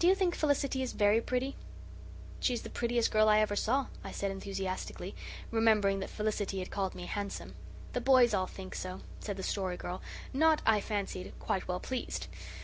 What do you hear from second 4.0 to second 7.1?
I said enthusiastically, remembering that Felicity had called me